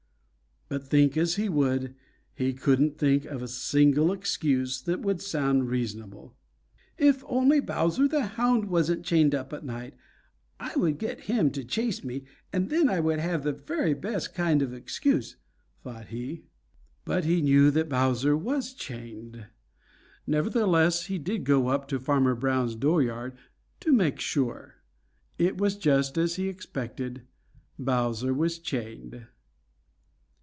But 0.69 0.87
think 0.87 1.17
as 1.17 1.35
he 1.35 1.49
would, 1.49 1.95
he 2.33 2.53
couldn't 2.53 2.97
think 2.97 3.25
of 3.25 3.41
a 3.41 3.47
single 3.49 4.13
excuse 4.13 4.79
that 4.83 5.01
would 5.01 5.21
sound 5.21 5.67
reasonable. 5.67 6.37
"If 6.97 7.25
only 7.27 7.59
Bowser 7.59 8.07
the 8.07 8.25
Hound 8.25 8.69
wasn't 8.69 9.03
chained 9.03 9.35
up 9.35 9.51
at 9.51 9.65
night, 9.65 9.95
I 10.61 10.73
would 10.77 10.97
get 10.97 11.25
him 11.25 11.51
to 11.51 11.65
chase 11.65 12.05
me, 12.05 12.23
and 12.53 12.69
then 12.69 12.87
I 12.87 13.01
would 13.01 13.19
have 13.19 13.43
the 13.43 13.51
very 13.51 13.93
best 13.93 14.33
kind 14.33 14.61
of 14.61 14.71
an 14.71 14.77
excuse," 14.77 15.35
thought 15.83 16.05
he. 16.07 16.45
But 17.03 17.25
he 17.25 17.41
knew 17.41 17.69
that 17.71 17.89
Bowser 17.89 18.37
was 18.37 18.71
chained. 18.73 19.47
Nevertheless 20.25 21.07
he 21.07 21.17
did 21.17 21.43
go 21.43 21.67
up 21.67 21.85
to 21.89 21.99
Farmer 21.99 22.33
Brown's 22.33 22.75
dooryard 22.77 23.35
to 23.81 23.91
make 23.91 24.21
sure. 24.21 24.75
It 25.37 25.57
was 25.57 25.75
just 25.75 26.17
as 26.17 26.35
he 26.37 26.47
expected, 26.47 27.23
Bowser 27.77 28.33
was 28.33 28.57
chained. 28.57 29.27